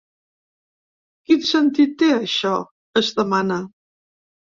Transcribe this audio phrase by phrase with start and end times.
[1.27, 2.55] Quin sentit té, això?,
[3.03, 3.59] es demana.